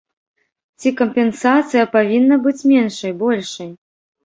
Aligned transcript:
Ці 0.81 0.89
кампенсацыя 1.01 1.85
павінна 1.95 2.41
быць 2.49 2.57
меншай, 2.73 3.17
большай? 3.23 3.73